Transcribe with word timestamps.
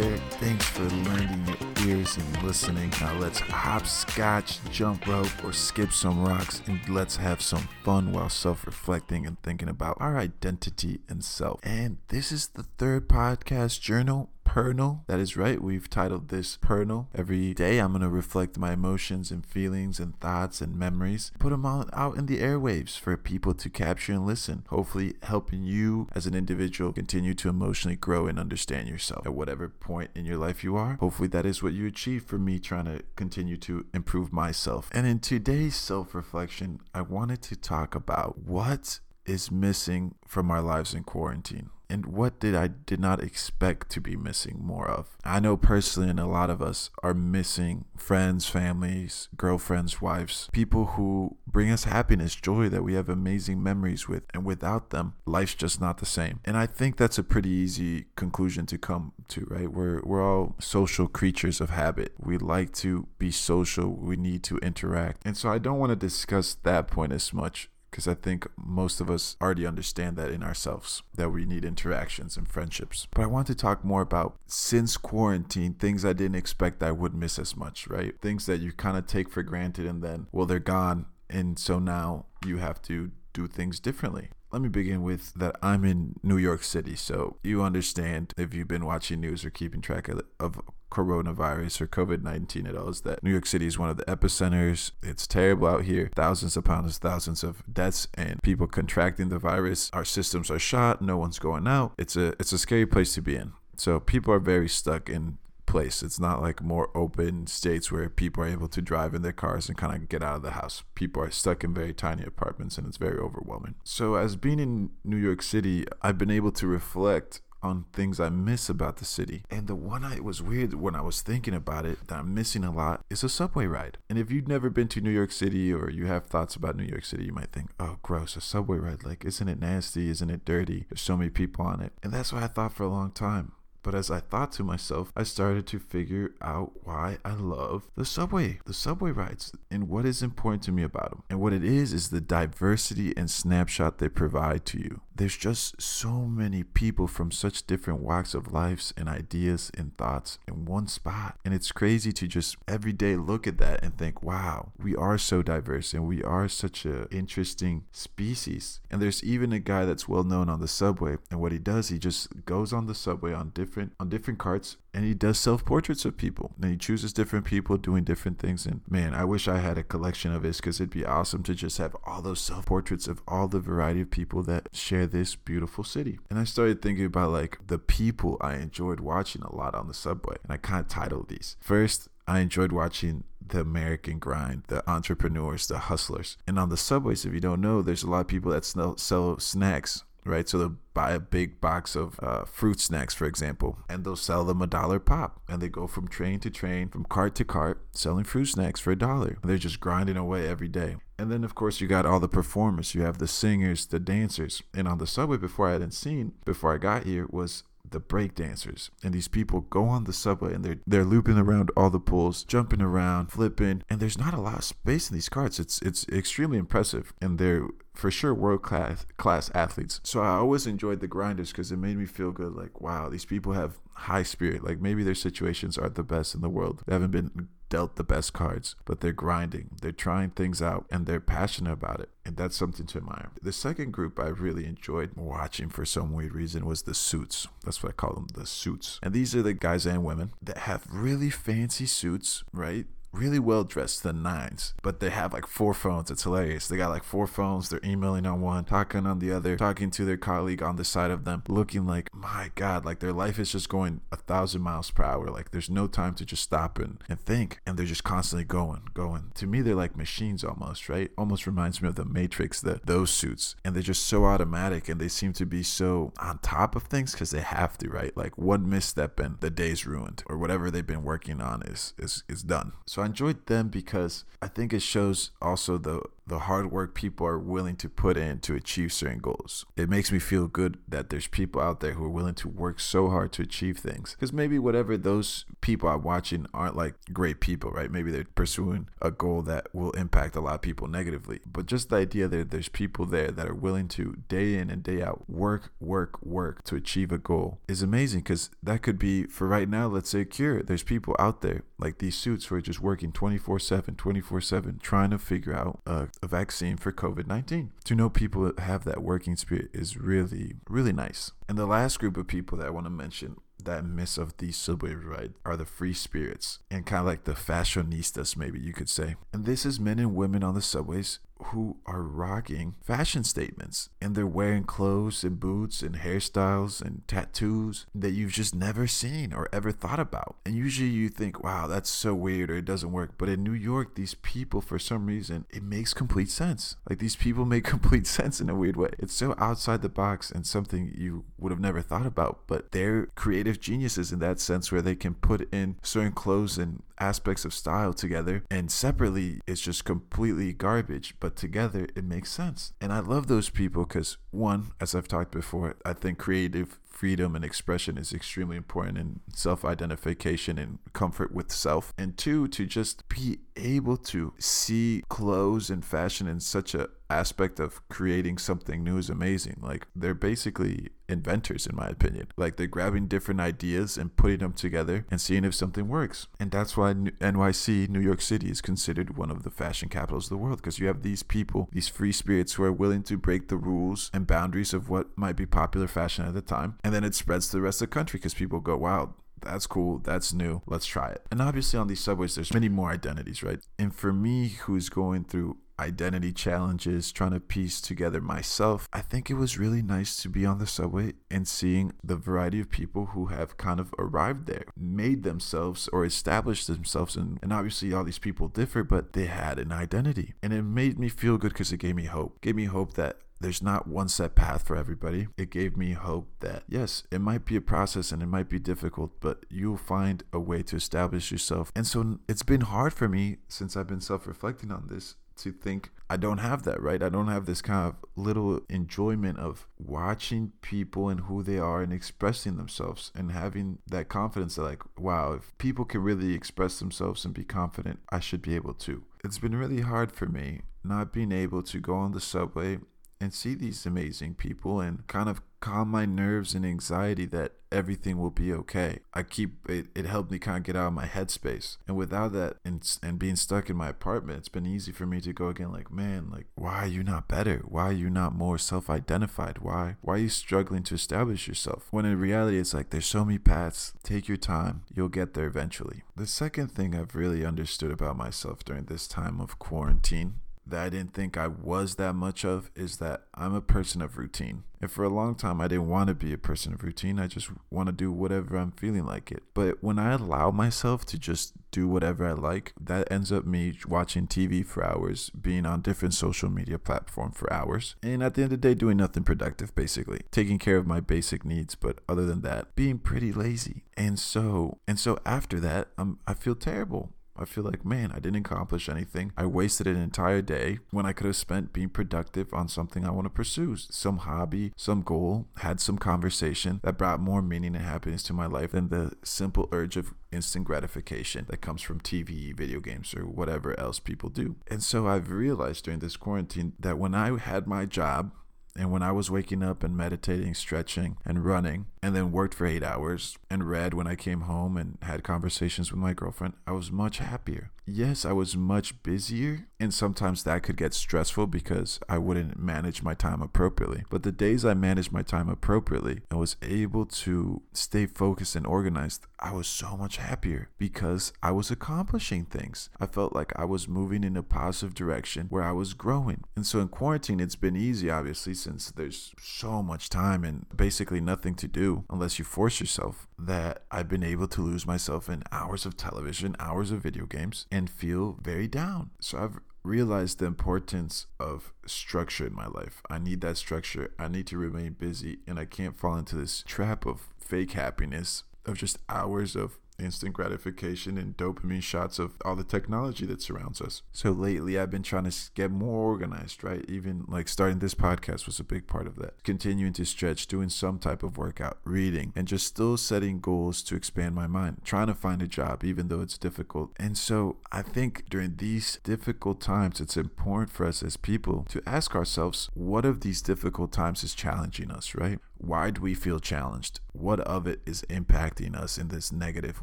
Thanks 0.00 0.64
for 0.64 0.84
lending 0.84 1.46
your 1.46 1.96
ears 1.98 2.16
and 2.16 2.42
listening. 2.42 2.90
Now 3.02 3.18
let's 3.18 3.38
hopscotch, 3.38 4.58
jump 4.70 5.06
rope, 5.06 5.44
or 5.44 5.52
skip 5.52 5.92
some 5.92 6.24
rocks 6.24 6.62
and 6.66 6.80
let's 6.88 7.16
have 7.16 7.42
some 7.42 7.68
fun 7.84 8.12
while 8.12 8.30
self 8.30 8.64
reflecting 8.64 9.26
and 9.26 9.40
thinking 9.42 9.68
about 9.68 9.98
our 10.00 10.16
identity 10.16 11.00
and 11.08 11.22
self. 11.22 11.60
And 11.62 11.98
this 12.08 12.32
is 12.32 12.48
the 12.48 12.62
third 12.78 13.08
podcast 13.08 13.82
journal 13.82 14.30
Pournal. 14.50 15.04
That 15.06 15.20
is 15.20 15.36
right. 15.36 15.62
We've 15.62 15.88
titled 15.88 16.28
this 16.28 16.56
Pournal. 16.56 17.06
Every 17.14 17.54
day 17.54 17.78
I'm 17.78 17.92
going 17.92 18.02
to 18.02 18.08
reflect 18.08 18.58
my 18.58 18.72
emotions 18.72 19.30
and 19.30 19.46
feelings 19.46 20.00
and 20.00 20.18
thoughts 20.18 20.60
and 20.60 20.74
memories, 20.74 21.30
put 21.38 21.50
them 21.50 21.64
all 21.64 21.88
out 21.92 22.16
in 22.16 22.26
the 22.26 22.40
airwaves 22.40 22.98
for 22.98 23.16
people 23.16 23.54
to 23.54 23.70
capture 23.70 24.12
and 24.12 24.26
listen, 24.26 24.64
hopefully 24.68 25.14
helping 25.22 25.62
you 25.62 26.08
as 26.16 26.26
an 26.26 26.34
individual 26.34 26.92
continue 26.92 27.32
to 27.32 27.48
emotionally 27.48 27.94
grow 27.94 28.26
and 28.26 28.40
understand 28.40 28.88
yourself 28.88 29.24
at 29.24 29.34
whatever 29.34 29.68
point 29.68 30.10
in 30.16 30.24
your 30.24 30.38
life 30.38 30.64
you 30.64 30.74
are. 30.74 30.96
Hopefully 30.98 31.28
that 31.28 31.46
is 31.46 31.62
what 31.62 31.72
you 31.72 31.86
achieve 31.86 32.24
for 32.24 32.36
me 32.36 32.58
trying 32.58 32.86
to 32.86 33.04
continue 33.14 33.56
to 33.58 33.86
improve 33.94 34.32
myself. 34.32 34.90
And 34.90 35.06
in 35.06 35.20
today's 35.20 35.76
self-reflection, 35.76 36.80
I 36.92 37.02
wanted 37.02 37.40
to 37.42 37.54
talk 37.54 37.94
about 37.94 38.38
what 38.38 38.98
is 39.24 39.52
missing 39.52 40.16
from 40.26 40.50
our 40.50 40.60
lives 40.60 40.92
in 40.92 41.04
quarantine 41.04 41.70
and 41.90 42.06
what 42.06 42.38
did 42.40 42.54
I 42.54 42.68
did 42.68 43.00
not 43.00 43.22
expect 43.22 43.90
to 43.90 44.00
be 44.00 44.16
missing 44.16 44.58
more 44.60 44.88
of. 44.88 45.16
I 45.24 45.40
know 45.40 45.56
personally 45.56 46.10
and 46.10 46.20
a 46.20 46.26
lot 46.26 46.50
of 46.50 46.62
us 46.62 46.90
are 47.02 47.14
missing 47.14 47.84
friends, 47.96 48.48
families, 48.48 49.28
girlfriends, 49.36 50.00
wives, 50.00 50.48
people 50.52 50.86
who 50.86 51.36
bring 51.46 51.70
us 51.70 51.84
happiness, 51.84 52.34
joy 52.34 52.68
that 52.68 52.84
we 52.84 52.94
have 52.94 53.08
amazing 53.08 53.62
memories 53.62 54.08
with 54.08 54.22
and 54.32 54.44
without 54.44 54.90
them 54.90 55.14
life's 55.26 55.54
just 55.54 55.80
not 55.80 55.98
the 55.98 56.06
same. 56.06 56.40
And 56.44 56.56
I 56.56 56.66
think 56.66 56.96
that's 56.96 57.18
a 57.18 57.24
pretty 57.24 57.50
easy 57.50 58.06
conclusion 58.16 58.66
to 58.66 58.78
come 58.78 59.12
to, 59.28 59.46
right? 59.50 59.70
We're 59.70 60.00
we're 60.02 60.22
all 60.22 60.56
social 60.58 61.08
creatures 61.08 61.60
of 61.60 61.70
habit. 61.70 62.12
We 62.18 62.38
like 62.38 62.72
to 62.74 63.08
be 63.18 63.30
social, 63.30 63.90
we 63.90 64.16
need 64.16 64.42
to 64.44 64.58
interact. 64.58 65.22
And 65.24 65.36
so 65.36 65.50
I 65.50 65.58
don't 65.58 65.78
want 65.78 65.90
to 65.90 65.96
discuss 65.96 66.54
that 66.62 66.88
point 66.88 67.12
as 67.12 67.32
much 67.32 67.68
because 67.90 68.06
I 68.06 68.14
think 68.14 68.46
most 68.56 69.00
of 69.00 69.10
us 69.10 69.36
already 69.40 69.66
understand 69.66 70.16
that 70.16 70.30
in 70.30 70.42
ourselves 70.42 71.02
that 71.14 71.30
we 71.30 71.44
need 71.44 71.64
interactions 71.64 72.36
and 72.36 72.48
friendships. 72.48 73.06
But 73.14 73.22
I 73.22 73.26
want 73.26 73.46
to 73.48 73.54
talk 73.54 73.84
more 73.84 74.02
about 74.02 74.36
since 74.46 74.96
quarantine, 74.96 75.74
things 75.74 76.04
I 76.04 76.12
didn't 76.12 76.36
expect 76.36 76.82
I 76.82 76.92
would 76.92 77.14
miss 77.14 77.38
as 77.38 77.56
much, 77.56 77.88
right? 77.88 78.18
Things 78.20 78.46
that 78.46 78.60
you 78.60 78.72
kind 78.72 78.96
of 78.96 79.06
take 79.06 79.28
for 79.28 79.42
granted 79.42 79.86
and 79.86 80.02
then, 80.02 80.26
well, 80.32 80.46
they're 80.46 80.58
gone. 80.58 81.06
And 81.28 81.58
so 81.58 81.78
now 81.78 82.26
you 82.44 82.58
have 82.58 82.80
to 82.82 83.10
do 83.32 83.46
things 83.46 83.78
differently. 83.80 84.30
Let 84.52 84.62
me 84.62 84.68
begin 84.68 85.02
with 85.02 85.32
that 85.34 85.56
I'm 85.62 85.84
in 85.84 86.16
New 86.22 86.36
York 86.36 86.64
City. 86.64 86.96
So 86.96 87.36
you 87.44 87.62
understand 87.62 88.34
if 88.36 88.52
you've 88.52 88.66
been 88.66 88.84
watching 88.84 89.20
news 89.20 89.44
or 89.44 89.50
keeping 89.50 89.80
track 89.80 90.08
of, 90.08 90.22
of 90.40 90.60
coronavirus 90.90 91.80
or 91.80 91.86
COVID 91.86 92.22
19 92.22 92.66
at 92.66 92.76
all 92.76 92.88
is 92.88 93.02
that 93.02 93.22
New 93.22 93.30
York 93.30 93.46
City 93.46 93.66
is 93.66 93.78
one 93.78 93.90
of 93.90 93.96
the 93.96 94.04
epicenters. 94.04 94.92
It's 95.02 95.26
terrible 95.26 95.68
out 95.68 95.84
here. 95.84 96.10
Thousands 96.14 96.56
upon 96.56 96.88
thousands 96.88 97.44
of 97.44 97.62
deaths 97.72 98.08
and 98.14 98.42
people 98.42 98.66
contracting 98.66 99.28
the 99.28 99.38
virus. 99.38 99.90
Our 99.92 100.04
systems 100.04 100.50
are 100.50 100.58
shot. 100.58 101.02
No 101.02 101.16
one's 101.16 101.38
going 101.38 101.66
out. 101.66 101.92
It's 101.98 102.16
a 102.16 102.28
it's 102.40 102.52
a 102.52 102.58
scary 102.58 102.86
place 102.86 103.14
to 103.14 103.22
be 103.22 103.36
in. 103.36 103.52
So 103.76 104.00
people 104.00 104.34
are 104.34 104.40
very 104.40 104.68
stuck 104.68 105.08
in 105.08 105.38
place. 105.70 106.02
It's 106.02 106.18
not 106.18 106.42
like 106.42 106.60
more 106.60 106.90
open 106.96 107.46
states 107.46 107.92
where 107.92 108.10
people 108.10 108.42
are 108.42 108.48
able 108.48 108.66
to 108.68 108.82
drive 108.82 109.14
in 109.14 109.22
their 109.22 109.32
cars 109.32 109.68
and 109.68 109.78
kind 109.78 109.94
of 109.94 110.08
get 110.08 110.22
out 110.22 110.36
of 110.36 110.42
the 110.42 110.50
house. 110.50 110.82
People 110.96 111.22
are 111.22 111.30
stuck 111.30 111.62
in 111.62 111.72
very 111.72 111.94
tiny 111.94 112.24
apartments 112.24 112.76
and 112.76 112.88
it's 112.88 112.96
very 112.96 113.18
overwhelming. 113.18 113.76
So, 113.84 114.16
as 114.16 114.34
being 114.34 114.58
in 114.58 114.90
New 115.04 115.16
York 115.16 115.42
City, 115.42 115.86
I've 116.02 116.18
been 116.18 116.30
able 116.30 116.50
to 116.52 116.66
reflect 116.66 117.40
on 117.62 117.84
things 117.92 118.20
I 118.20 118.28
miss 118.28 118.68
about 118.68 118.96
the 118.96 119.04
city. 119.04 119.44
And 119.50 119.66
the 119.66 119.74
one 119.74 120.04
I 120.04 120.20
was 120.20 120.42
weird 120.42 120.74
when 120.74 120.94
I 120.94 121.00
was 121.00 121.20
thinking 121.22 121.54
about 121.54 121.86
it 121.86 122.06
that 122.08 122.18
I'm 122.20 122.34
missing 122.34 122.64
a 122.64 122.70
lot 122.70 123.04
is 123.10 123.22
a 123.24 123.28
subway 123.28 123.66
ride. 123.66 123.98
And 124.08 124.18
if 124.18 124.30
you've 124.30 124.48
never 124.48 124.70
been 124.70 124.88
to 124.88 125.00
New 125.00 125.10
York 125.10 125.32
City 125.32 125.72
or 125.72 125.90
you 125.90 126.06
have 126.06 126.26
thoughts 126.26 126.56
about 126.56 126.76
New 126.76 126.84
York 126.84 127.04
City, 127.04 127.24
you 127.24 127.32
might 127.32 127.52
think, 127.52 127.70
oh, 127.78 127.98
gross, 128.02 128.36
a 128.36 128.40
subway 128.40 128.78
ride. 128.78 129.04
Like, 129.04 129.24
isn't 129.24 129.48
it 129.48 129.60
nasty? 129.60 130.08
Isn't 130.10 130.30
it 130.30 130.44
dirty? 130.44 130.86
There's 130.88 131.00
so 131.00 131.16
many 131.16 131.30
people 131.30 131.64
on 131.64 131.80
it. 131.80 131.92
And 132.02 132.12
that's 132.12 132.32
what 132.32 132.42
I 132.42 132.46
thought 132.46 132.72
for 132.72 132.84
a 132.84 132.88
long 132.88 133.10
time. 133.10 133.52
But 133.82 133.94
as 133.94 134.10
I 134.10 134.20
thought 134.20 134.52
to 134.52 134.64
myself, 134.64 135.12
I 135.16 135.22
started 135.22 135.66
to 135.68 135.78
figure 135.78 136.34
out 136.42 136.72
why 136.84 137.18
I 137.24 137.32
love 137.32 137.90
the 137.96 138.04
subway, 138.04 138.60
the 138.66 138.74
subway 138.74 139.10
rides, 139.10 139.52
and 139.70 139.88
what 139.88 140.04
is 140.04 140.22
important 140.22 140.62
to 140.64 140.72
me 140.72 140.82
about 140.82 141.10
them. 141.10 141.22
And 141.30 141.40
what 141.40 141.52
it 141.52 141.64
is, 141.64 141.92
is 141.92 142.10
the 142.10 142.20
diversity 142.20 143.16
and 143.16 143.30
snapshot 143.30 143.98
they 143.98 144.08
provide 144.08 144.66
to 144.66 144.78
you. 144.78 145.00
There's 145.14 145.36
just 145.36 145.80
so 145.82 146.22
many 146.22 146.62
people 146.62 147.06
from 147.06 147.30
such 147.30 147.66
different 147.66 148.00
walks 148.00 148.32
of 148.32 148.52
lives 148.52 148.94
and 148.96 149.08
ideas 149.08 149.70
and 149.76 149.96
thoughts 149.98 150.38
in 150.48 150.64
one 150.64 150.86
spot. 150.86 151.38
And 151.44 151.52
it's 151.52 151.72
crazy 151.72 152.10
to 152.12 152.26
just 152.26 152.56
every 152.66 152.92
day 152.92 153.16
look 153.16 153.46
at 153.46 153.58
that 153.58 153.84
and 153.84 153.96
think, 153.96 154.22
wow, 154.22 154.72
we 154.82 154.96
are 154.96 155.18
so 155.18 155.42
diverse 155.42 155.92
and 155.92 156.06
we 156.06 156.22
are 156.22 156.48
such 156.48 156.86
an 156.86 157.06
interesting 157.10 157.84
species. 157.92 158.80
And 158.90 159.02
there's 159.02 159.22
even 159.22 159.52
a 159.52 159.58
guy 159.58 159.84
that's 159.84 160.08
well 160.08 160.24
known 160.24 160.48
on 160.48 160.60
the 160.60 160.68
subway. 160.68 161.16
And 161.30 161.38
what 161.38 161.52
he 161.52 161.58
does, 161.58 161.88
he 161.88 161.98
just 161.98 162.46
goes 162.46 162.72
on 162.72 162.86
the 162.86 162.94
subway 162.94 163.34
on 163.34 163.50
different 163.50 163.69
different 163.70 163.92
on 164.00 164.08
different 164.08 164.38
carts 164.38 164.76
and 164.92 165.04
he 165.04 165.14
does 165.14 165.38
self 165.38 165.64
portraits 165.64 166.04
of 166.04 166.16
people. 166.16 166.52
And 166.60 166.72
he 166.72 166.76
chooses 166.76 167.12
different 167.12 167.44
people 167.44 167.76
doing 167.76 168.02
different 168.02 168.40
things 168.40 168.66
and 168.66 168.80
man 168.88 169.14
i 169.14 169.24
wish 169.24 169.46
i 169.46 169.58
had 169.58 169.78
a 169.78 169.84
collection 169.84 170.34
of 170.34 170.42
his 170.42 170.56
because 170.56 170.80
it'd 170.80 170.90
be 170.90 171.04
awesome 171.04 171.44
to 171.44 171.54
just 171.54 171.78
have 171.78 171.96
all 172.04 172.20
those 172.20 172.40
self 172.40 172.66
portraits 172.66 173.06
of 173.06 173.22
all 173.28 173.46
the 173.46 173.60
variety 173.60 174.00
of 174.00 174.10
people 174.10 174.42
that 174.42 174.68
share 174.72 175.06
this 175.06 175.36
beautiful 175.36 175.84
city. 175.84 176.18
And 176.28 176.38
i 176.38 176.44
started 176.44 176.82
thinking 176.82 177.04
about 177.04 177.30
like 177.30 177.58
the 177.64 177.78
people 177.78 178.36
i 178.40 178.56
enjoyed 178.56 178.98
watching 179.00 179.42
a 179.42 179.54
lot 179.54 179.74
on 179.74 179.86
the 179.86 179.94
subway 179.94 180.36
and 180.42 180.52
i 180.52 180.56
kind 180.56 180.80
of 180.80 180.88
titled 180.88 181.28
these. 181.28 181.56
First 181.60 182.08
i 182.26 182.40
enjoyed 182.40 182.72
watching 182.72 183.24
the 183.46 183.60
American 183.60 184.20
grind, 184.20 184.62
the 184.68 184.88
entrepreneurs, 184.88 185.66
the 185.66 185.78
hustlers. 185.78 186.36
And 186.46 186.56
on 186.56 186.68
the 186.68 186.76
subways, 186.76 187.24
if 187.24 187.34
you 187.34 187.40
don't 187.40 187.60
know, 187.60 187.82
there's 187.82 188.04
a 188.04 188.08
lot 188.08 188.20
of 188.20 188.28
people 188.28 188.52
that 188.52 188.64
sell, 188.64 188.96
sell 188.96 189.40
snacks 189.40 190.04
right? 190.24 190.48
So 190.48 190.58
they'll 190.58 190.76
buy 190.94 191.12
a 191.12 191.20
big 191.20 191.60
box 191.60 191.96
of 191.96 192.18
uh, 192.22 192.44
fruit 192.44 192.80
snacks, 192.80 193.14
for 193.14 193.26
example, 193.26 193.78
and 193.88 194.04
they'll 194.04 194.16
sell 194.16 194.44
them 194.44 194.62
a 194.62 194.66
dollar 194.66 194.98
pop. 194.98 195.40
And 195.48 195.60
they 195.60 195.68
go 195.68 195.86
from 195.86 196.08
train 196.08 196.40
to 196.40 196.50
train, 196.50 196.88
from 196.88 197.04
cart 197.04 197.34
to 197.36 197.44
cart, 197.44 197.82
selling 197.92 198.24
fruit 198.24 198.46
snacks 198.46 198.80
for 198.80 198.90
a 198.90 198.96
dollar. 198.96 199.38
They're 199.44 199.58
just 199.58 199.80
grinding 199.80 200.16
away 200.16 200.48
every 200.48 200.68
day. 200.68 200.96
And 201.18 201.30
then, 201.30 201.44
of 201.44 201.54
course, 201.54 201.80
you 201.80 201.86
got 201.86 202.06
all 202.06 202.20
the 202.20 202.28
performers. 202.28 202.94
You 202.94 203.02
have 203.02 203.18
the 203.18 203.28
singers, 203.28 203.86
the 203.86 204.00
dancers. 204.00 204.62
And 204.74 204.88
on 204.88 204.98
the 204.98 205.06
subway, 205.06 205.36
before 205.36 205.68
I 205.68 205.72
hadn't 205.72 205.92
seen, 205.92 206.32
before 206.44 206.74
I 206.74 206.78
got 206.78 207.04
here, 207.04 207.26
was 207.30 207.64
the 207.90 208.00
break 208.00 208.34
dancers 208.34 208.90
and 209.02 209.12
these 209.12 209.28
people 209.28 209.62
go 209.62 209.84
on 209.84 210.04
the 210.04 210.12
subway 210.12 210.54
and 210.54 210.64
they're 210.64 210.78
they're 210.86 211.04
looping 211.04 211.38
around 211.38 211.70
all 211.76 211.90
the 211.90 211.98
pools 211.98 212.44
jumping 212.44 212.80
around 212.80 213.32
flipping 213.32 213.82
and 213.90 214.00
there's 214.00 214.18
not 214.18 214.34
a 214.34 214.40
lot 214.40 214.58
of 214.58 214.64
space 214.64 215.10
in 215.10 215.14
these 215.14 215.28
carts 215.28 215.58
it's 215.58 215.80
it's 215.82 216.06
extremely 216.08 216.58
impressive 216.58 217.12
and 217.20 217.38
they're 217.38 217.68
for 218.00 218.10
sure 218.10 218.34
world 218.34 218.62
class 218.62 219.06
class 219.18 219.50
athletes. 219.54 220.00
So 220.02 220.22
I 220.22 220.30
always 220.30 220.66
enjoyed 220.66 221.00
the 221.00 221.06
grinders 221.06 221.52
because 221.52 221.70
it 221.70 221.76
made 221.76 221.98
me 221.98 222.06
feel 222.06 222.30
good. 222.30 222.54
Like 222.54 222.80
wow, 222.80 223.08
these 223.08 223.26
people 223.26 223.52
have 223.52 223.78
high 223.92 224.22
spirit. 224.22 224.64
Like 224.64 224.80
maybe 224.80 225.04
their 225.04 225.14
situations 225.14 225.76
aren't 225.76 225.96
the 225.96 226.02
best 226.02 226.34
in 226.34 226.40
the 226.40 226.48
world. 226.48 226.82
They 226.86 226.94
haven't 226.94 227.10
been 227.10 227.48
dealt 227.68 227.96
the 227.96 228.02
best 228.02 228.32
cards, 228.32 228.74
but 228.84 229.00
they're 229.00 229.12
grinding. 229.12 229.70
They're 229.80 229.92
trying 229.92 230.30
things 230.30 230.60
out 230.60 230.86
and 230.90 231.06
they're 231.06 231.20
passionate 231.20 231.72
about 231.72 232.00
it. 232.00 232.08
And 232.24 232.36
that's 232.36 232.56
something 232.56 232.86
to 232.86 232.98
admire. 232.98 233.30
The 233.40 233.52
second 233.52 233.92
group 233.92 234.18
I 234.18 234.28
really 234.28 234.66
enjoyed 234.66 235.12
watching 235.14 235.68
for 235.68 235.84
some 235.84 236.12
weird 236.12 236.34
reason 236.34 236.66
was 236.66 236.82
the 236.82 236.94
suits. 236.94 237.46
That's 237.64 237.82
what 237.82 237.90
I 237.90 237.92
call 237.92 238.14
them, 238.14 238.28
the 238.34 238.46
suits. 238.46 238.98
And 239.02 239.14
these 239.14 239.34
are 239.36 239.42
the 239.42 239.54
guys 239.54 239.86
and 239.86 240.04
women 240.04 240.32
that 240.42 240.58
have 240.58 240.86
really 240.90 241.30
fancy 241.30 241.86
suits, 241.86 242.44
right? 242.52 242.86
Really 243.12 243.38
well 243.38 243.64
dressed 243.64 244.02
the 244.02 244.12
nines, 244.12 244.74
but 244.82 245.00
they 245.00 245.10
have 245.10 245.32
like 245.32 245.46
four 245.46 245.74
phones. 245.74 246.10
It's 246.10 246.22
hilarious. 246.22 246.68
They 246.68 246.76
got 246.76 246.90
like 246.90 247.04
four 247.04 247.26
phones. 247.26 247.68
They're 247.68 247.80
emailing 247.84 248.26
on 248.26 248.40
one, 248.40 248.64
talking 248.64 249.06
on 249.06 249.18
the 249.18 249.32
other, 249.32 249.56
talking 249.56 249.90
to 249.92 250.04
their 250.04 250.16
colleague 250.16 250.62
on 250.62 250.76
the 250.76 250.84
side 250.84 251.10
of 251.10 251.24
them, 251.24 251.42
looking 251.48 251.86
like, 251.86 252.14
my 252.14 252.50
God, 252.54 252.84
like 252.84 253.00
their 253.00 253.12
life 253.12 253.38
is 253.38 253.52
just 253.52 253.68
going 253.68 254.00
a 254.12 254.16
thousand 254.16 254.62
miles 254.62 254.90
per 254.90 255.04
hour. 255.04 255.26
Like 255.26 255.50
there's 255.50 255.70
no 255.70 255.86
time 255.86 256.14
to 256.14 256.24
just 256.24 256.42
stop 256.42 256.78
and, 256.78 257.02
and 257.08 257.20
think. 257.20 257.60
And 257.66 257.76
they're 257.76 257.86
just 257.86 258.04
constantly 258.04 258.44
going, 258.44 258.82
going. 258.94 259.32
To 259.34 259.46
me, 259.46 259.60
they're 259.60 259.74
like 259.74 259.96
machines 259.96 260.44
almost, 260.44 260.88
right? 260.88 261.10
Almost 261.18 261.46
reminds 261.46 261.82
me 261.82 261.88
of 261.88 261.96
the 261.96 262.04
Matrix, 262.04 262.60
the, 262.60 262.80
those 262.84 263.10
suits. 263.10 263.56
And 263.64 263.74
they're 263.74 263.82
just 263.82 264.06
so 264.06 264.24
automatic 264.24 264.88
and 264.88 265.00
they 265.00 265.08
seem 265.08 265.32
to 265.34 265.46
be 265.46 265.62
so 265.62 266.12
on 266.18 266.38
top 266.38 266.76
of 266.76 266.84
things 266.84 267.12
because 267.12 267.30
they 267.30 267.40
have 267.40 267.76
to, 267.78 267.88
right? 267.88 268.16
Like 268.16 268.38
one 268.38 268.68
misstep 268.68 269.18
and 269.18 269.40
the 269.40 269.50
day's 269.50 269.86
ruined 269.86 270.22
or 270.26 270.38
whatever 270.38 270.70
they've 270.70 270.86
been 270.86 271.04
working 271.04 271.40
on 271.40 271.62
is, 271.62 271.94
is, 271.98 272.22
is 272.28 272.42
done. 272.42 272.72
So 272.86 272.99
I 273.00 273.06
enjoyed 273.06 273.46
them 273.46 273.68
because 273.68 274.24
I 274.42 274.48
think 274.48 274.72
it 274.72 274.82
shows 274.82 275.30
also 275.40 275.78
the 275.78 276.02
the 276.30 276.38
hard 276.40 276.70
work 276.70 276.94
people 276.94 277.26
are 277.26 277.40
willing 277.40 277.74
to 277.74 277.88
put 277.88 278.16
in 278.16 278.38
to 278.38 278.54
achieve 278.54 278.92
certain 278.92 279.18
goals. 279.18 279.66
It 279.76 279.88
makes 279.88 280.12
me 280.12 280.20
feel 280.20 280.46
good 280.46 280.78
that 280.86 281.10
there's 281.10 281.26
people 281.26 281.60
out 281.60 281.80
there 281.80 281.94
who 281.94 282.04
are 282.04 282.10
willing 282.10 282.36
to 282.36 282.48
work 282.48 282.78
so 282.78 283.10
hard 283.10 283.32
to 283.32 283.42
achieve 283.42 283.78
things. 283.78 284.14
Because 284.14 284.32
maybe 284.32 284.56
whatever 284.56 284.96
those 284.96 285.44
people 285.60 285.88
are 285.88 285.98
watching 285.98 286.46
aren't 286.54 286.76
like 286.76 286.94
great 287.12 287.40
people, 287.40 287.72
right? 287.72 287.90
Maybe 287.90 288.12
they're 288.12 288.28
pursuing 288.36 288.88
a 289.02 289.10
goal 289.10 289.42
that 289.42 289.74
will 289.74 289.90
impact 289.90 290.36
a 290.36 290.40
lot 290.40 290.54
of 290.54 290.62
people 290.62 290.86
negatively. 290.86 291.40
But 291.44 291.66
just 291.66 291.88
the 291.88 291.96
idea 291.96 292.28
that 292.28 292.52
there's 292.52 292.68
people 292.68 293.06
there 293.06 293.32
that 293.32 293.48
are 293.48 293.54
willing 293.54 293.88
to 293.88 294.22
day 294.28 294.54
in 294.54 294.70
and 294.70 294.84
day 294.84 295.02
out 295.02 295.28
work, 295.28 295.72
work, 295.80 296.24
work 296.24 296.62
to 296.64 296.76
achieve 296.76 297.10
a 297.10 297.18
goal 297.18 297.58
is 297.66 297.82
amazing 297.82 298.20
because 298.20 298.50
that 298.62 298.82
could 298.82 299.00
be 299.00 299.24
for 299.24 299.48
right 299.48 299.68
now, 299.68 299.88
let's 299.88 300.10
say 300.10 300.24
cure. 300.24 300.62
There's 300.62 300.84
people 300.84 301.16
out 301.18 301.42
there 301.42 301.64
like 301.76 301.98
these 301.98 302.16
suits 302.16 302.46
who 302.46 302.54
are 302.54 302.60
just 302.60 302.80
working 302.80 303.10
24 303.10 303.58
7, 303.58 303.96
24 303.96 304.40
7, 304.40 304.78
trying 304.80 305.10
to 305.10 305.18
figure 305.18 305.54
out 305.54 305.80
a, 305.86 306.08
a 306.22 306.26
vaccine 306.26 306.76
for 306.76 306.92
COVID 306.92 307.26
19. 307.26 307.72
To 307.84 307.94
know 307.94 308.10
people 308.10 308.52
have 308.58 308.84
that 308.84 309.02
working 309.02 309.36
spirit 309.36 309.70
is 309.72 309.96
really, 309.96 310.54
really 310.68 310.92
nice. 310.92 311.32
And 311.48 311.56
the 311.58 311.66
last 311.66 311.98
group 311.98 312.16
of 312.16 312.26
people 312.26 312.58
that 312.58 312.66
I 312.66 312.70
want 312.70 312.86
to 312.86 312.90
mention 312.90 313.36
that 313.64 313.84
miss 313.84 314.16
of 314.16 314.36
the 314.38 314.52
subway 314.52 314.94
ride 314.94 315.34
are 315.44 315.56
the 315.56 315.64
free 315.64 315.92
spirits 315.92 316.60
and 316.70 316.86
kind 316.86 317.00
of 317.00 317.06
like 317.06 317.24
the 317.24 317.32
fashionistas, 317.32 318.36
maybe 318.36 318.58
you 318.58 318.72
could 318.72 318.88
say. 318.88 319.16
And 319.32 319.44
this 319.44 319.66
is 319.66 319.78
men 319.78 319.98
and 319.98 320.14
women 320.14 320.42
on 320.42 320.54
the 320.54 320.62
subways 320.62 321.18
who 321.46 321.78
are 321.86 322.02
rocking 322.02 322.74
fashion 322.82 323.24
statements 323.24 323.88
and 324.00 324.14
they're 324.14 324.26
wearing 324.26 324.64
clothes 324.64 325.24
and 325.24 325.40
boots 325.40 325.82
and 325.82 325.96
hairstyles 325.96 326.80
and 326.80 327.02
tattoos 327.08 327.86
that 327.94 328.12
you've 328.12 328.32
just 328.32 328.54
never 328.54 328.86
seen 328.86 329.32
or 329.32 329.48
ever 329.52 329.72
thought 329.72 330.00
about. 330.00 330.36
And 330.44 330.54
usually 330.54 330.88
you 330.88 331.08
think, 331.08 331.42
wow, 331.42 331.66
that's 331.66 331.90
so 331.90 332.14
weird 332.14 332.50
or 332.50 332.56
it 332.56 332.64
doesn't 332.64 332.92
work. 332.92 333.12
But 333.18 333.28
in 333.28 333.42
New 333.42 333.52
York, 333.52 333.94
these 333.94 334.14
people, 334.14 334.60
for 334.60 334.78
some 334.78 335.06
reason, 335.06 335.46
it 335.50 335.62
makes 335.62 335.94
complete 335.94 336.30
sense. 336.30 336.76
Like 336.88 336.98
these 336.98 337.16
people 337.16 337.44
make 337.50 337.64
complete 337.64 338.06
sense 338.06 338.40
in 338.40 338.48
a 338.48 338.54
weird 338.54 338.76
way. 338.76 338.90
It's 338.98 339.14
so 339.14 339.34
outside 339.38 339.82
the 339.82 339.88
box 339.88 340.30
and 340.30 340.46
something 340.46 340.92
you 340.96 341.24
would 341.38 341.52
have 341.52 341.60
never 341.60 341.82
thought 341.82 342.06
about. 342.06 342.40
But 342.46 342.72
they're 342.72 343.06
creative 343.14 343.60
geniuses 343.60 344.12
in 344.12 344.18
that 344.20 344.40
sense 344.40 344.70
where 344.70 344.82
they 344.82 344.94
can 344.94 345.14
put 345.14 345.52
in 345.52 345.76
certain 345.82 346.12
clothes 346.12 346.58
and 346.58 346.82
aspects 347.00 347.44
of 347.44 347.54
style 347.54 347.92
together 347.92 348.44
and 348.50 348.70
separately 348.70 349.40
it's 349.46 349.60
just 349.60 349.84
completely 349.84 350.52
garbage 350.52 351.14
but 351.18 351.29
together 351.36 351.86
it 351.94 352.04
makes 352.04 352.30
sense. 352.30 352.72
And 352.80 352.92
i 352.92 353.00
love 353.00 353.26
those 353.26 353.50
people 353.50 353.84
because 353.84 354.18
one 354.30 354.72
as 354.80 354.94
i've 354.94 355.08
talked 355.08 355.32
before 355.32 355.76
i 355.84 355.92
think 355.92 356.18
creative 356.18 356.78
freedom 357.00 357.34
and 357.34 357.42
expression 357.42 357.96
is 357.96 358.12
extremely 358.12 358.58
important 358.58 358.98
in 358.98 359.20
self 359.32 359.64
identification 359.64 360.58
and 360.58 360.78
comfort 360.92 361.32
with 361.32 361.50
self. 361.50 361.94
And 361.96 362.14
two, 362.14 362.46
to 362.48 362.66
just 362.66 363.08
be 363.08 363.38
able 363.56 363.96
to 363.96 364.34
see 364.38 365.02
clothes 365.08 365.70
and 365.70 365.82
fashion 365.82 366.26
in 366.26 366.40
such 366.40 366.74
a 366.74 366.90
aspect 367.10 367.58
of 367.58 367.86
creating 367.88 368.38
something 368.38 368.84
new 368.84 368.96
is 368.96 369.10
amazing. 369.10 369.58
Like 369.60 369.86
they're 369.94 370.14
basically 370.14 370.88
inventors 371.08 371.66
in 371.66 371.74
my 371.74 371.88
opinion. 371.88 372.28
Like 372.36 372.56
they're 372.56 372.68
grabbing 372.68 373.08
different 373.08 373.40
ideas 373.40 373.98
and 373.98 374.14
putting 374.16 374.38
them 374.38 374.52
together 374.52 375.04
and 375.10 375.20
seeing 375.20 375.44
if 375.44 375.54
something 375.54 375.88
works. 375.88 376.28
And 376.38 376.52
that's 376.52 376.76
why 376.76 376.92
NYC, 376.94 377.88
New 377.88 378.00
York 378.00 378.20
City 378.20 378.48
is 378.48 378.60
considered 378.60 379.16
one 379.16 379.30
of 379.30 379.42
the 379.42 379.50
fashion 379.50 379.88
capitals 379.88 380.26
of 380.26 380.30
the 380.30 380.36
world 380.36 380.58
because 380.58 380.78
you 380.78 380.86
have 380.86 381.02
these 381.02 381.24
people, 381.24 381.68
these 381.72 381.88
free 381.88 382.12
spirits 382.12 382.54
who 382.54 382.62
are 382.62 382.72
willing 382.72 383.02
to 383.04 383.16
break 383.16 383.48
the 383.48 383.56
rules 383.56 384.10
and 384.14 384.26
boundaries 384.26 384.72
of 384.72 384.88
what 384.88 385.08
might 385.18 385.36
be 385.36 385.46
popular 385.46 385.88
fashion 385.88 386.24
at 386.24 386.34
the 386.34 386.40
time. 386.40 386.78
And 386.84 386.89
then 386.94 387.04
it 387.04 387.14
spreads 387.14 387.48
to 387.48 387.56
the 387.56 387.62
rest 387.62 387.82
of 387.82 387.88
the 387.88 387.94
country 387.94 388.18
because 388.18 388.34
people 388.34 388.60
go, 388.60 388.76
wow, 388.76 389.14
that's 389.42 389.66
cool 389.66 389.96
that's 389.96 390.34
new 390.34 390.60
let's 390.66 390.84
try 390.84 391.08
it 391.08 391.22
and 391.30 391.40
obviously 391.40 391.78
on 391.78 391.86
these 391.86 392.00
subways 392.00 392.34
there's 392.34 392.52
many 392.52 392.68
more 392.68 392.90
identities 392.90 393.42
right 393.42 393.60
and 393.78 393.94
for 393.94 394.12
me 394.12 394.48
who's 394.48 394.90
going 394.90 395.24
through 395.24 395.56
identity 395.80 396.32
challenges, 396.32 397.10
trying 397.10 397.32
to 397.32 397.40
piece 397.40 397.80
together 397.80 398.20
myself. 398.20 398.86
I 398.92 399.00
think 399.00 399.30
it 399.30 399.34
was 399.34 399.58
really 399.58 399.82
nice 399.82 400.22
to 400.22 400.28
be 400.28 400.44
on 400.44 400.58
the 400.58 400.66
subway 400.66 401.14
and 401.30 401.48
seeing 401.48 401.92
the 402.04 402.16
variety 402.16 402.60
of 402.60 402.70
people 402.70 403.06
who 403.06 403.26
have 403.26 403.56
kind 403.56 403.80
of 403.80 403.94
arrived 403.98 404.46
there, 404.46 404.66
made 404.76 405.22
themselves 405.22 405.88
or 405.88 406.04
established 406.04 406.66
themselves. 406.66 407.16
And, 407.16 407.38
and 407.42 407.52
obviously, 407.52 407.92
all 407.92 408.04
these 408.04 408.18
people 408.18 408.48
differ, 408.48 408.84
but 408.84 409.14
they 409.14 409.26
had 409.26 409.58
an 409.58 409.72
identity. 409.72 410.34
And 410.42 410.52
it 410.52 410.62
made 410.62 410.98
me 410.98 411.08
feel 411.08 411.38
good 411.38 411.52
because 411.54 411.72
it 411.72 411.78
gave 411.78 411.96
me 411.96 412.04
hope. 412.04 412.36
It 412.36 412.42
gave 412.42 412.56
me 412.56 412.66
hope 412.66 412.94
that 412.94 413.16
there's 413.40 413.62
not 413.62 413.86
one 413.86 414.08
set 414.08 414.34
path 414.34 414.66
for 414.66 414.76
everybody. 414.76 415.28
It 415.36 415.50
gave 415.50 415.76
me 415.76 415.92
hope 415.92 416.28
that, 416.40 416.64
yes, 416.68 417.04
it 417.10 417.20
might 417.20 417.44
be 417.44 417.56
a 417.56 417.60
process 417.60 418.12
and 418.12 418.22
it 418.22 418.26
might 418.26 418.48
be 418.48 418.58
difficult, 418.58 419.12
but 419.20 419.46
you'll 419.48 419.76
find 419.76 420.22
a 420.32 420.38
way 420.38 420.62
to 420.64 420.76
establish 420.76 421.32
yourself. 421.32 421.72
And 421.74 421.86
so 421.86 422.18
it's 422.28 422.42
been 422.42 422.62
hard 422.62 422.92
for 422.92 423.08
me 423.08 423.38
since 423.48 423.76
I've 423.76 423.88
been 423.88 424.00
self 424.00 424.26
reflecting 424.26 424.70
on 424.70 424.88
this 424.88 425.16
to 425.36 425.52
think 425.52 425.90
I 426.10 426.16
don't 426.16 426.38
have 426.38 426.64
that, 426.64 426.82
right? 426.82 427.02
I 427.02 427.08
don't 427.08 427.28
have 427.28 427.46
this 427.46 427.62
kind 427.62 427.88
of 427.88 427.94
little 428.14 428.60
enjoyment 428.68 429.38
of 429.38 429.66
watching 429.78 430.52
people 430.60 431.08
and 431.08 431.20
who 431.20 431.42
they 431.42 431.56
are 431.56 431.82
and 431.82 431.92
expressing 431.92 432.56
themselves 432.56 433.10
and 433.14 433.32
having 433.32 433.78
that 433.86 434.08
confidence 434.08 434.56
that, 434.56 434.64
like, 434.64 434.82
wow, 434.98 435.32
if 435.32 435.56
people 435.56 435.84
can 435.84 436.02
really 436.02 436.34
express 436.34 436.78
themselves 436.78 437.24
and 437.24 437.32
be 437.32 437.44
confident, 437.44 438.00
I 438.10 438.20
should 438.20 438.42
be 438.42 438.54
able 438.54 438.74
to. 438.74 439.04
It's 439.24 439.38
been 439.38 439.54
really 439.54 439.82
hard 439.82 440.12
for 440.12 440.26
me 440.26 440.62
not 440.82 441.12
being 441.12 441.32
able 441.32 441.62
to 441.62 441.78
go 441.78 441.94
on 441.94 442.12
the 442.12 442.20
subway 442.20 442.78
and 443.20 443.34
see 443.34 443.54
these 443.54 443.84
amazing 443.84 444.34
people 444.34 444.80
and 444.80 445.06
kind 445.06 445.28
of 445.28 445.42
calm 445.60 445.88
my 445.88 446.06
nerves 446.06 446.54
and 446.54 446.64
anxiety 446.64 447.26
that 447.26 447.52
everything 447.70 448.18
will 448.18 448.30
be 448.30 448.52
okay. 448.52 449.00
I 449.12 449.22
keep 449.22 449.68
it, 449.68 449.88
it 449.94 450.06
helped 450.06 450.30
me 450.30 450.38
kind 450.38 450.56
of 450.56 450.62
get 450.64 450.74
out 450.74 450.88
of 450.88 450.92
my 450.94 451.06
headspace. 451.06 451.76
And 451.86 451.96
without 451.96 452.32
that 452.32 452.56
and, 452.64 452.82
and 453.02 453.18
being 453.18 453.36
stuck 453.36 453.68
in 453.68 453.76
my 453.76 453.88
apartment, 453.88 454.38
it's 454.38 454.48
been 454.48 454.66
easy 454.66 454.90
for 454.90 455.06
me 455.06 455.20
to 455.20 455.32
go 455.32 455.48
again 455.48 455.70
like, 455.70 455.92
man, 455.92 456.30
like 456.30 456.46
why 456.54 456.84
are 456.84 456.86
you 456.86 457.02
not 457.02 457.28
better? 457.28 457.62
Why 457.68 457.84
are 457.84 457.92
you 457.92 458.10
not 458.10 458.34
more 458.34 458.58
self-identified? 458.58 459.58
Why 459.58 459.96
why 460.00 460.14
are 460.14 460.18
you 460.18 460.28
struggling 460.30 460.82
to 460.84 460.94
establish 460.94 461.46
yourself? 461.46 461.86
When 461.90 462.06
in 462.06 462.18
reality 462.18 462.58
it's 462.58 462.74
like 462.74 462.90
there's 462.90 463.06
so 463.06 463.24
many 463.24 463.38
paths. 463.38 463.92
Take 464.02 464.28
your 464.28 464.38
time. 464.38 464.82
You'll 464.94 465.08
get 465.08 465.34
there 465.34 465.46
eventually. 465.46 466.02
The 466.16 466.26
second 466.26 466.72
thing 466.72 466.94
I've 466.94 467.14
really 467.14 467.44
understood 467.44 467.90
about 467.90 468.16
myself 468.16 468.64
during 468.64 468.84
this 468.84 469.06
time 469.06 469.40
of 469.40 469.58
quarantine 469.58 470.36
that 470.70 470.84
I 470.84 470.88
didn't 470.88 471.14
think 471.14 471.36
I 471.36 471.46
was 471.46 471.96
that 471.96 472.14
much 472.14 472.44
of 472.44 472.70
is 472.74 472.96
that 472.96 473.24
I'm 473.34 473.54
a 473.54 473.60
person 473.60 474.02
of 474.02 474.16
routine. 474.18 474.64
And 474.80 474.90
for 474.90 475.04
a 475.04 475.10
long 475.10 475.34
time, 475.34 475.60
I 475.60 475.68
didn't 475.68 475.88
want 475.88 476.08
to 476.08 476.14
be 476.14 476.32
a 476.32 476.38
person 476.38 476.72
of 476.72 476.82
routine. 476.82 477.20
I 477.20 477.26
just 477.26 477.50
want 477.70 477.88
to 477.88 477.92
do 477.92 478.10
whatever 478.10 478.56
I'm 478.56 478.72
feeling 478.72 479.04
like 479.04 479.30
it. 479.30 479.42
But 479.52 479.82
when 479.82 479.98
I 479.98 480.12
allow 480.12 480.50
myself 480.50 481.04
to 481.06 481.18
just 481.18 481.52
do 481.70 481.86
whatever 481.86 482.26
I 482.26 482.32
like, 482.32 482.72
that 482.80 483.10
ends 483.12 483.30
up 483.30 483.44
me 483.44 483.74
watching 483.86 484.26
TV 484.26 484.64
for 484.64 484.82
hours, 484.82 485.28
being 485.30 485.66
on 485.66 485.82
different 485.82 486.14
social 486.14 486.48
media 486.48 486.78
platforms 486.78 487.36
for 487.36 487.52
hours, 487.52 487.94
and 488.02 488.22
at 488.22 488.34
the 488.34 488.42
end 488.42 488.52
of 488.52 488.60
the 488.60 488.68
day, 488.68 488.74
doing 488.74 488.96
nothing 488.96 489.22
productive, 489.22 489.74
basically. 489.74 490.20
Taking 490.30 490.58
care 490.58 490.78
of 490.78 490.86
my 490.86 491.00
basic 491.00 491.44
needs, 491.44 491.74
but 491.74 491.98
other 492.08 492.24
than 492.24 492.40
that, 492.42 492.74
being 492.74 492.98
pretty 492.98 493.32
lazy. 493.32 493.84
And 493.98 494.18
so, 494.18 494.78
and 494.88 494.98
so 494.98 495.18
after 495.26 495.60
that, 495.60 495.88
I'm, 495.98 496.20
I 496.26 496.32
feel 496.32 496.54
terrible. 496.54 497.12
I 497.40 497.46
feel 497.46 497.64
like, 497.64 497.84
man, 497.84 498.12
I 498.12 498.20
didn't 498.20 498.46
accomplish 498.46 498.88
anything. 498.88 499.32
I 499.36 499.46
wasted 499.46 499.86
an 499.86 499.96
entire 499.96 500.42
day 500.42 500.78
when 500.90 501.06
I 501.06 501.12
could 501.12 501.26
have 501.26 501.36
spent 501.36 501.72
being 501.72 501.88
productive 501.88 502.52
on 502.52 502.68
something 502.68 503.04
I 503.04 503.10
want 503.10 503.24
to 503.24 503.30
pursue, 503.30 503.76
some 503.76 504.18
hobby, 504.18 504.72
some 504.76 505.02
goal, 505.02 505.46
had 505.58 505.80
some 505.80 505.98
conversation 505.98 506.80
that 506.82 506.98
brought 506.98 507.20
more 507.20 507.42
meaning 507.42 507.74
and 507.74 507.84
happiness 507.84 508.22
to 508.24 508.32
my 508.32 508.46
life 508.46 508.72
than 508.72 508.88
the 508.88 509.12
simple 509.22 509.68
urge 509.72 509.96
of 509.96 510.14
instant 510.32 510.64
gratification 510.64 511.46
that 511.48 511.60
comes 511.60 511.82
from 511.82 512.00
TV, 512.00 512.54
video 512.56 512.80
games, 512.80 513.14
or 513.14 513.26
whatever 513.26 513.78
else 513.78 513.98
people 513.98 514.28
do. 514.28 514.56
And 514.68 514.82
so 514.82 515.06
I've 515.06 515.30
realized 515.30 515.84
during 515.84 516.00
this 516.00 516.16
quarantine 516.16 516.74
that 516.78 516.98
when 516.98 517.14
I 517.14 517.36
had 517.38 517.66
my 517.66 517.86
job, 517.86 518.32
and 518.80 518.90
when 518.90 519.02
I 519.02 519.12
was 519.12 519.30
waking 519.30 519.62
up 519.62 519.84
and 519.84 519.94
meditating, 519.94 520.54
stretching, 520.54 521.18
and 521.22 521.44
running, 521.44 521.84
and 522.02 522.16
then 522.16 522.32
worked 522.32 522.54
for 522.54 522.64
eight 522.64 522.82
hours 522.82 523.36
and 523.50 523.68
read 523.68 523.92
when 523.92 524.06
I 524.06 524.14
came 524.14 524.42
home 524.42 524.78
and 524.78 524.96
had 525.02 525.22
conversations 525.22 525.92
with 525.92 526.00
my 526.00 526.14
girlfriend, 526.14 526.54
I 526.66 526.72
was 526.72 526.90
much 526.90 527.18
happier. 527.18 527.72
Yes, 527.92 528.24
I 528.24 528.32
was 528.32 528.56
much 528.56 529.02
busier, 529.02 529.66
and 529.80 529.92
sometimes 529.92 530.44
that 530.44 530.62
could 530.62 530.76
get 530.76 530.94
stressful 530.94 531.48
because 531.48 531.98
I 532.08 532.18
wouldn't 532.18 532.56
manage 532.56 533.02
my 533.02 533.14
time 533.14 533.42
appropriately. 533.42 534.04
But 534.08 534.22
the 534.22 534.30
days 534.30 534.64
I 534.64 534.74
managed 534.74 535.10
my 535.10 535.22
time 535.22 535.48
appropriately 535.48 536.20
and 536.30 536.38
was 536.38 536.56
able 536.62 537.04
to 537.06 537.62
stay 537.72 538.06
focused 538.06 538.54
and 538.54 538.64
organized, 538.64 539.26
I 539.40 539.52
was 539.52 539.66
so 539.66 539.96
much 539.96 540.18
happier 540.18 540.68
because 540.78 541.32
I 541.42 541.50
was 541.50 541.70
accomplishing 541.70 542.44
things. 542.44 542.90
I 543.00 543.06
felt 543.06 543.34
like 543.34 543.52
I 543.58 543.64
was 543.64 543.88
moving 543.88 544.22
in 544.22 544.36
a 544.36 544.42
positive 544.42 544.94
direction 544.94 545.46
where 545.48 545.64
I 545.64 545.72
was 545.72 545.94
growing. 545.94 546.44
And 546.54 546.64
so 546.64 546.78
in 546.78 546.88
quarantine, 546.88 547.40
it's 547.40 547.56
been 547.56 547.76
easy, 547.76 548.08
obviously, 548.08 548.54
since 548.54 548.92
there's 548.92 549.34
so 549.40 549.82
much 549.82 550.10
time 550.10 550.44
and 550.44 550.66
basically 550.76 551.20
nothing 551.20 551.56
to 551.56 551.66
do 551.66 552.04
unless 552.08 552.38
you 552.38 552.44
force 552.44 552.78
yourself 552.78 553.26
that 553.36 553.82
I've 553.90 554.08
been 554.08 554.22
able 554.22 554.46
to 554.48 554.62
lose 554.62 554.86
myself 554.86 555.28
in 555.28 555.42
hours 555.50 555.86
of 555.86 555.96
television, 555.96 556.54
hours 556.60 556.90
of 556.90 557.02
video 557.02 557.26
games, 557.26 557.66
and 557.80 557.88
feel 557.88 558.36
very 558.42 558.68
down. 558.68 559.08
So 559.20 559.38
I've 559.38 559.58
realized 559.82 560.38
the 560.38 560.44
importance 560.44 561.26
of 561.38 561.72
structure 561.86 562.46
in 562.46 562.54
my 562.54 562.66
life. 562.66 563.00
I 563.08 563.18
need 563.18 563.40
that 563.40 563.56
structure. 563.56 564.10
I 564.18 564.28
need 564.28 564.46
to 564.48 564.58
remain 564.58 564.92
busy, 564.92 565.38
and 565.46 565.58
I 565.58 565.64
can't 565.64 565.96
fall 565.96 566.16
into 566.16 566.36
this 566.36 566.62
trap 566.66 567.06
of 567.06 567.28
fake 567.38 567.72
happiness 567.72 568.44
of 568.66 568.76
just 568.76 568.98
hours 569.08 569.56
of 569.56 569.78
instant 570.00 570.34
gratification 570.34 571.18
and 571.18 571.36
dopamine 571.36 571.82
shots 571.82 572.18
of 572.18 572.34
all 572.44 572.56
the 572.56 572.64
technology 572.64 573.26
that 573.26 573.42
surrounds 573.42 573.80
us. 573.80 574.02
So 574.12 574.30
lately, 574.30 574.78
I've 574.78 574.90
been 574.90 575.02
trying 575.02 575.30
to 575.30 575.36
get 575.54 575.70
more 575.70 576.04
organized, 576.04 576.64
right? 576.64 576.84
Even 576.88 577.24
like 577.28 577.48
starting 577.48 577.78
this 577.78 577.94
podcast 577.94 578.46
was 578.46 578.58
a 578.58 578.64
big 578.64 578.86
part 578.86 579.06
of 579.06 579.16
that. 579.16 579.42
Continuing 579.44 579.92
to 579.94 580.04
stretch, 580.04 580.46
doing 580.46 580.68
some 580.68 580.98
type 580.98 581.22
of 581.22 581.38
workout, 581.38 581.78
reading, 581.84 582.32
and 582.34 582.48
just 582.48 582.66
still 582.66 582.96
setting 582.96 583.40
goals 583.40 583.82
to 583.82 583.96
expand 583.96 584.34
my 584.34 584.46
mind, 584.46 584.80
trying 584.84 585.06
to 585.08 585.14
find 585.14 585.42
a 585.42 585.46
job, 585.46 585.84
even 585.84 586.08
though 586.08 586.20
it's 586.20 586.38
difficult. 586.38 586.92
And 586.98 587.16
so 587.16 587.56
I 587.70 587.82
think 587.82 588.24
during 588.28 588.56
these 588.56 588.98
difficult 589.04 589.60
times, 589.60 590.00
it's 590.00 590.16
important 590.16 590.70
for 590.70 590.86
us 590.86 591.02
as 591.02 591.16
people 591.16 591.66
to 591.68 591.82
ask 591.86 592.14
ourselves 592.14 592.70
what 592.74 593.04
of 593.04 593.20
these 593.20 593.42
difficult 593.42 593.92
times 593.92 594.24
is 594.24 594.34
challenging 594.34 594.90
us, 594.90 595.14
right? 595.14 595.38
Why 595.62 595.90
do 595.90 596.00
we 596.00 596.14
feel 596.14 596.40
challenged? 596.40 597.00
What 597.12 597.40
of 597.40 597.66
it 597.66 597.80
is 597.84 598.02
impacting 598.08 598.74
us 598.74 598.96
in 598.96 599.08
this 599.08 599.30
negative 599.30 599.82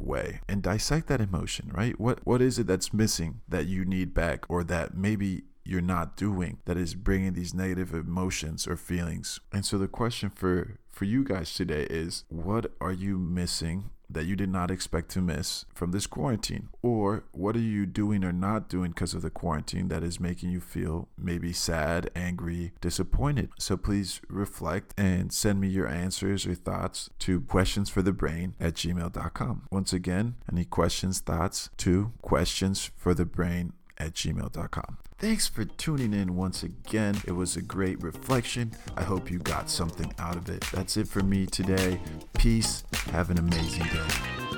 way? 0.00 0.40
And 0.48 0.60
dissect 0.60 1.06
that 1.06 1.20
emotion, 1.20 1.70
right? 1.72 1.98
What 2.00 2.18
what 2.24 2.42
is 2.42 2.58
it 2.58 2.66
that's 2.66 2.92
missing 2.92 3.40
that 3.48 3.66
you 3.66 3.84
need 3.84 4.12
back 4.12 4.44
or 4.48 4.64
that 4.64 4.96
maybe 4.96 5.44
you're 5.64 5.80
not 5.82 6.16
doing 6.16 6.58
that 6.64 6.78
is 6.78 6.94
bringing 6.94 7.34
these 7.34 7.52
negative 7.52 7.92
emotions 7.92 8.66
or 8.66 8.76
feelings. 8.76 9.38
And 9.52 9.64
so 9.66 9.76
the 9.76 9.86
question 9.86 10.30
for 10.30 10.78
for 10.88 11.04
you 11.04 11.22
guys 11.22 11.54
today 11.54 11.86
is 11.90 12.24
what 12.28 12.72
are 12.80 12.92
you 12.92 13.18
missing 13.18 13.90
that 14.10 14.26
you 14.26 14.36
did 14.36 14.48
not 14.48 14.70
expect 14.70 15.10
to 15.10 15.20
miss 15.20 15.64
from 15.74 15.90
this 15.90 16.06
quarantine? 16.06 16.68
Or 16.82 17.24
what 17.32 17.56
are 17.56 17.60
you 17.60 17.86
doing 17.86 18.24
or 18.24 18.32
not 18.32 18.68
doing 18.68 18.90
because 18.90 19.14
of 19.14 19.22
the 19.22 19.30
quarantine 19.30 19.88
that 19.88 20.02
is 20.02 20.20
making 20.20 20.50
you 20.50 20.60
feel 20.60 21.08
maybe 21.16 21.52
sad, 21.52 22.10
angry, 22.14 22.72
disappointed? 22.80 23.50
So 23.58 23.76
please 23.76 24.20
reflect 24.28 24.94
and 24.98 25.32
send 25.32 25.60
me 25.60 25.68
your 25.68 25.88
answers 25.88 26.46
or 26.46 26.54
thoughts 26.54 27.10
to 27.20 27.40
questionsforthebrain 27.40 28.54
at 28.60 28.74
gmail.com. 28.74 29.68
Once 29.70 29.92
again, 29.92 30.36
any 30.50 30.64
questions, 30.64 31.20
thoughts 31.20 31.70
to 31.78 32.12
questionsforthebrain 32.22 33.72
at 33.98 34.14
gmail.com. 34.14 34.98
Thanks 35.18 35.48
for 35.48 35.64
tuning 35.64 36.14
in 36.14 36.36
once 36.36 36.62
again. 36.62 37.20
It 37.26 37.32
was 37.32 37.56
a 37.56 37.60
great 37.60 38.00
reflection. 38.04 38.70
I 38.96 39.02
hope 39.02 39.32
you 39.32 39.40
got 39.40 39.68
something 39.68 40.14
out 40.16 40.36
of 40.36 40.48
it. 40.48 40.64
That's 40.72 40.96
it 40.96 41.08
for 41.08 41.24
me 41.24 41.44
today. 41.44 42.00
Peace. 42.34 42.84
Have 43.10 43.28
an 43.30 43.38
amazing 43.38 43.82
day. 43.86 44.57